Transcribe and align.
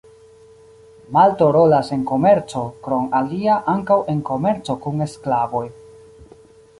Malto 1.17 1.49
rolas 1.57 1.91
en 1.97 2.05
komerco, 2.13 2.63
krom 2.87 3.05
alia 3.19 3.57
ankaŭ 3.73 3.99
en 4.15 4.23
komerco 4.31 4.77
kun 4.87 5.05
sklavoj. 5.13 5.63